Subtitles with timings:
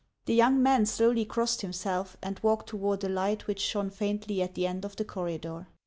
[0.25, 4.55] The young man slowly crossed himself, and walked toward a light which shone faintly at
[4.55, 5.67] the end of the corridor.